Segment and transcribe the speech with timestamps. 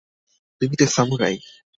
[0.61, 1.35] তুমি তো সামুরাই!